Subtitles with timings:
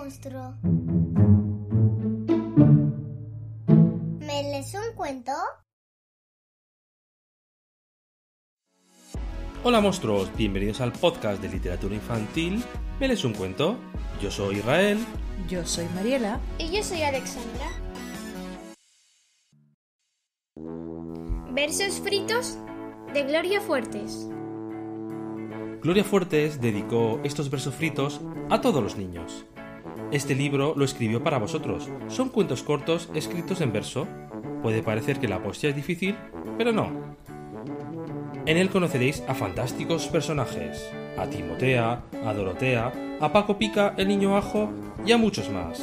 [0.00, 0.54] monstruo.
[4.18, 5.32] ¿Me lees un cuento?
[9.62, 12.64] Hola monstruos, bienvenidos al podcast de literatura infantil
[12.98, 13.76] ¿Me lees un cuento?
[14.22, 14.98] Yo soy Israel.
[15.48, 16.40] Yo soy Mariela.
[16.58, 17.68] Y yo soy Alexandra.
[21.52, 22.58] Versos fritos
[23.12, 24.30] de Gloria Fuertes.
[25.82, 29.46] Gloria Fuertes dedicó estos versos fritos a todos los niños.
[30.12, 31.88] Este libro lo escribió para vosotros.
[32.08, 34.08] Son cuentos cortos escritos en verso.
[34.60, 36.16] Puede parecer que la poesía es difícil,
[36.58, 36.90] pero no.
[38.44, 44.36] En él conoceréis a fantásticos personajes, a Timotea, a Dorotea, a Paco Pica, el niño
[44.36, 44.72] ajo
[45.06, 45.80] y a muchos más.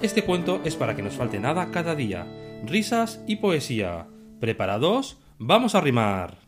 [0.00, 2.26] Este cuento es para que nos falte nada cada día,
[2.64, 4.06] risas y poesía.
[4.38, 5.18] ¿Preparados?
[5.38, 6.39] ¡Vamos a rimar!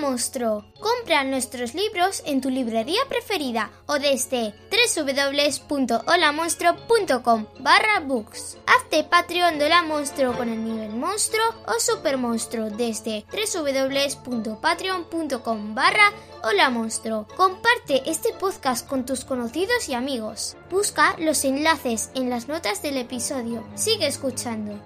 [0.00, 4.54] Hola monstruo, compra nuestros libros en tu librería preferida o desde
[4.96, 8.56] www.holamonstruo.com barra books.
[8.66, 16.14] Hazte Patreon de la Monstruo con el nivel monstruo o super monstruo desde www.patreon.com barra
[16.44, 17.26] Hola Monstruo.
[17.36, 20.56] Comparte este podcast con tus conocidos y amigos.
[20.70, 23.62] Busca los enlaces en las notas del episodio.
[23.74, 24.80] Sigue escuchando.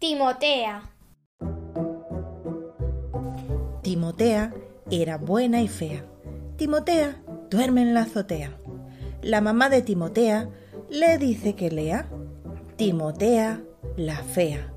[0.00, 0.80] Timotea.
[3.82, 4.54] Timotea
[4.90, 6.06] era buena y fea.
[6.56, 8.58] Timotea duerme en la azotea.
[9.20, 10.48] La mamá de Timotea
[10.88, 12.08] le dice que lea.
[12.76, 13.62] Timotea,
[13.98, 14.72] la fea,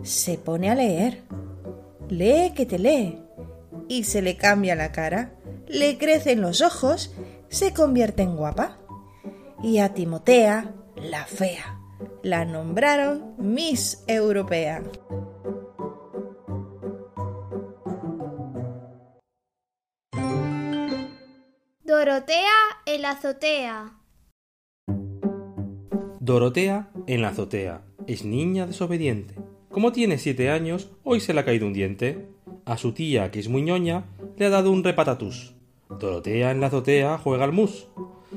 [0.00, 1.22] se pone a leer.
[2.08, 3.22] Lee que te lee.
[3.88, 5.34] Y se le cambia la cara,
[5.68, 7.12] le crecen los ojos,
[7.50, 8.78] se convierte en guapa.
[9.62, 11.81] Y a Timotea, la fea,
[12.22, 14.82] la nombraron Miss Europea.
[21.84, 22.52] Dorotea
[22.86, 23.98] en la azotea.
[26.20, 27.82] Dorotea en la azotea.
[28.06, 29.34] Es niña desobediente.
[29.68, 32.28] Como tiene siete años, hoy se le ha caído un diente.
[32.64, 34.04] A su tía, que es muy ñoña,
[34.36, 35.54] le ha dado un repatatús.
[35.88, 37.88] Dorotea en la azotea juega al mus.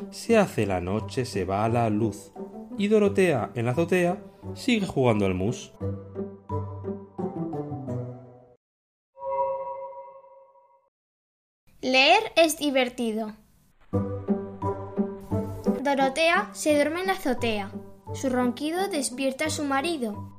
[0.10, 2.35] Se hace la noche, se va a la luz
[2.78, 4.18] y Dorotea en la azotea
[4.54, 5.74] sigue jugando al mus.
[11.82, 13.34] Leer es divertido.
[15.84, 17.72] Dorotea se duerme en la azotea.
[18.14, 20.32] Su ronquido despierta a su marido.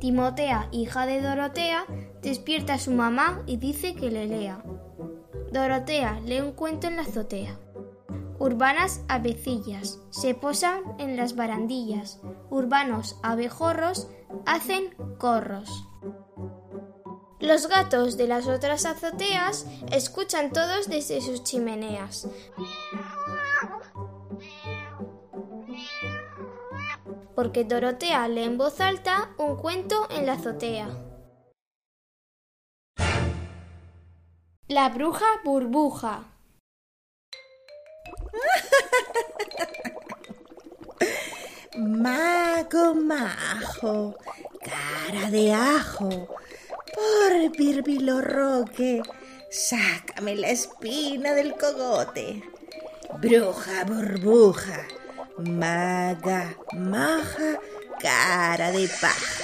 [0.00, 1.86] Timotea, hija de Dorotea,
[2.20, 4.62] despierta a su mamá y dice que le lea.
[5.52, 7.58] Dorotea lee un cuento en la azotea.
[8.38, 12.20] Urbanas avecillas se posan en las barandillas.
[12.48, 14.08] Urbanos abejorros
[14.46, 15.68] hacen corros.
[17.38, 22.26] Los gatos de las otras azoteas escuchan todos desde sus chimeneas.
[27.34, 31.11] Porque Dorotea lee en voz alta un cuento en la azotea.
[34.74, 36.24] La bruja burbuja.
[41.76, 44.14] Mago majo,
[44.64, 46.08] cara de ajo,
[46.94, 49.02] por Birbilo Roque,
[49.50, 52.42] sácame la espina del cogote.
[53.20, 54.86] Bruja burbuja,
[55.36, 57.58] maga, maja,
[58.00, 59.41] cara de paja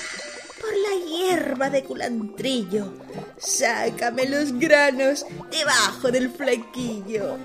[0.88, 2.92] hierba de culantrillo.
[3.38, 7.38] Sácame los granos debajo del flequillo.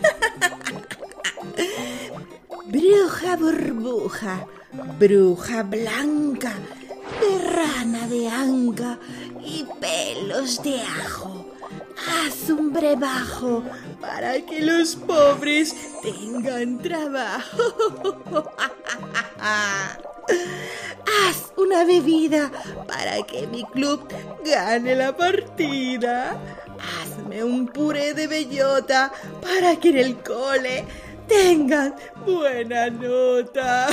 [2.66, 4.46] bruja burbuja,
[4.98, 6.54] bruja blanca,
[7.20, 8.98] de rana de anca
[9.44, 11.46] y pelos de ajo.
[12.08, 13.62] Haz un brebajo
[14.00, 17.62] para que los pobres tengan trabajo.
[21.10, 22.50] Haz una bebida
[22.86, 24.06] para que mi club
[24.44, 26.38] gane la partida.
[26.78, 30.84] Hazme un puré de bellota para que en el cole
[31.26, 33.88] tengan buena nota.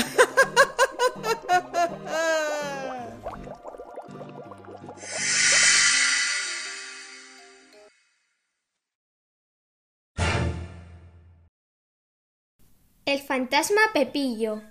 [13.06, 14.62] El fantasma Pepillo.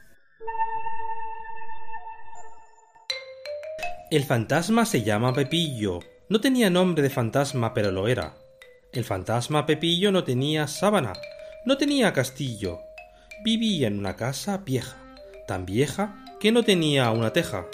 [4.09, 5.99] El fantasma se llama Pepillo.
[6.29, 8.37] No tenía nombre de fantasma, pero lo era.
[8.93, 11.13] El fantasma Pepillo no tenía sábana,
[11.65, 12.79] no tenía castillo.
[13.45, 14.97] Vivía en una casa vieja,
[15.49, 17.67] tan vieja que no tenía una teja.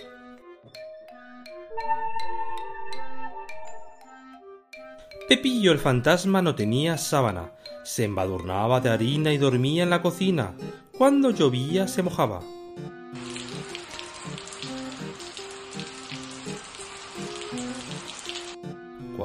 [5.29, 7.53] Pepillo el fantasma no tenía sábana,
[7.85, 10.55] se embadurnaba de harina y dormía en la cocina.
[10.97, 12.41] Cuando llovía se mojaba.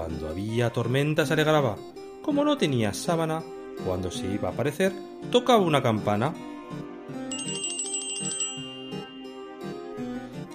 [0.07, 1.75] Cuando había tormenta se alegraba.
[2.21, 3.43] Como no tenía sábana,
[3.85, 4.93] cuando se iba a aparecer,
[5.31, 6.33] tocaba una campana.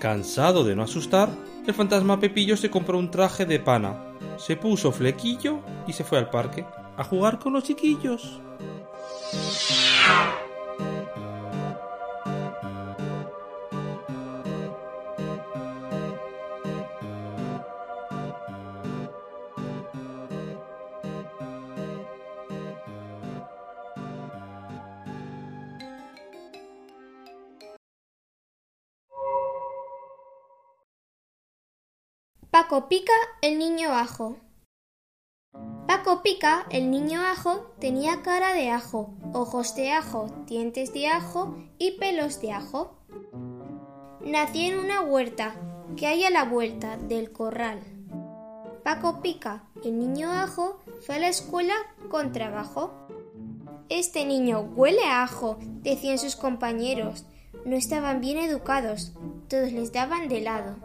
[0.00, 1.28] Cansado de no asustar,
[1.66, 6.16] el fantasma Pepillo se compró un traje de pana, se puso flequillo y se fue
[6.16, 6.64] al parque
[6.96, 8.40] a jugar con los chiquillos.
[32.52, 34.36] Paco Pica, el niño ajo.
[35.86, 41.56] Paco Pica, el niño ajo, tenía cara de ajo, ojos de ajo, dientes de ajo
[41.78, 42.98] y pelos de ajo.
[44.20, 45.54] Nació en una huerta
[45.96, 47.80] que hay a la vuelta del corral.
[48.84, 51.74] Paco Pica, el niño ajo, fue a la escuela
[52.10, 52.92] con trabajo.
[53.88, 57.24] Este niño huele a ajo, decían sus compañeros.
[57.64, 59.12] No estaban bien educados,
[59.48, 60.76] todos les daban de lado.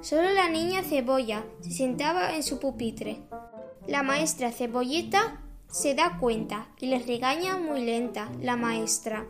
[0.00, 3.22] Solo la niña Cebolla se sentaba en su pupitre.
[3.86, 9.26] La maestra Cebolleta se da cuenta y les regaña muy lenta la maestra.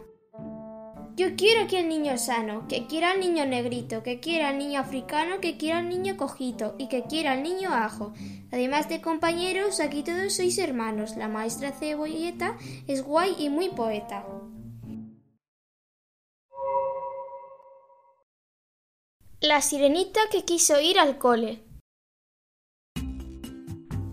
[1.19, 4.79] Yo quiero que el niño sano, que quiera al niño negrito, que quiera al niño
[4.79, 8.13] africano, que quiera al niño cojito y que quiera al niño ajo.
[8.53, 11.17] Además de compañeros, aquí todos sois hermanos.
[11.17, 12.57] La maestra Cebolleta
[12.87, 14.25] es guay y muy poeta.
[19.41, 21.63] La sirenita que quiso ir al cole.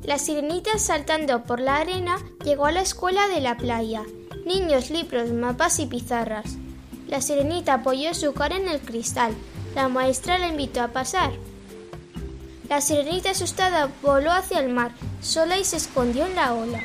[0.03, 4.03] La sirenita saltando por la arena llegó a la escuela de la playa.
[4.45, 6.57] Niños, libros, mapas y pizarras.
[7.07, 9.33] La sirenita apoyó su cara en el cristal.
[9.73, 11.31] La maestra la invitó a pasar.
[12.69, 14.91] La sirenita asustada voló hacia el mar,
[15.21, 16.83] sola y se escondió en la ola.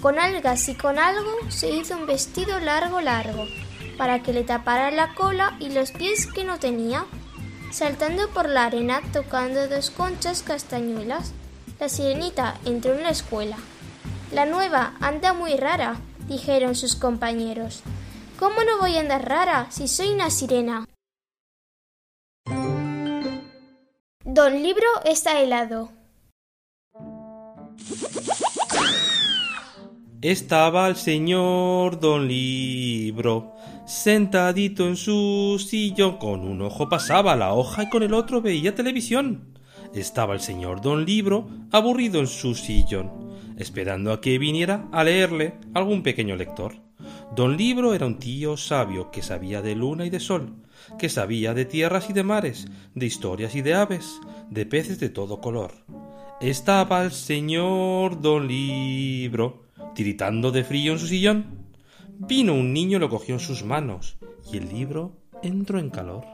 [0.00, 3.44] Con algas y con algo se hizo un vestido largo largo,
[3.98, 7.04] para que le tapara la cola y los pies que no tenía
[7.74, 11.32] saltando por la arena tocando dos conchas castañuelas.
[11.80, 13.56] La sirenita entró en la escuela.
[14.30, 15.96] La nueva anda muy rara,
[16.28, 17.82] dijeron sus compañeros.
[18.38, 20.86] ¿Cómo no voy a andar rara si soy una sirena?
[24.24, 25.90] Don Libro está helado.
[30.22, 33.53] Estaba el señor Don Libro
[33.86, 38.74] sentadito en su sillón, con un ojo pasaba la hoja y con el otro veía
[38.74, 39.54] televisión.
[39.94, 43.10] Estaba el señor Don Libro aburrido en su sillón,
[43.58, 46.76] esperando a que viniera a leerle algún pequeño lector.
[47.34, 50.54] Don Libro era un tío sabio que sabía de luna y de sol,
[50.98, 54.20] que sabía de tierras y de mares, de historias y de aves,
[54.50, 55.72] de peces de todo color.
[56.40, 59.64] Estaba el señor Don Libro
[59.94, 61.63] tiritando de frío en su sillón.
[62.18, 64.18] Vino un niño, lo cogió en sus manos
[64.50, 65.12] y el libro
[65.42, 66.24] entró en calor.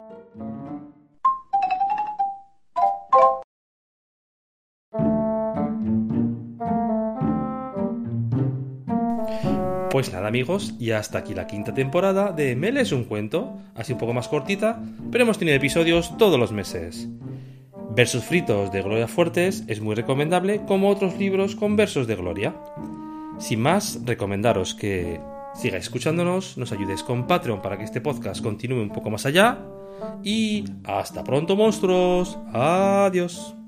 [9.90, 13.93] Pues nada amigos, y hasta aquí la quinta temporada de Mel es un cuento, así
[13.93, 17.09] un poco más cortita, pero hemos tenido episodios todos los meses.
[17.97, 22.55] Versos fritos de Gloria Fuertes es muy recomendable como otros libros con versos de Gloria.
[23.38, 25.21] Sin más, recomendaros que
[25.54, 29.59] sigáis escuchándonos, nos ayudéis con Patreon para que este podcast continúe un poco más allá.
[30.23, 32.38] Y hasta pronto, monstruos.
[32.52, 33.60] Adiós.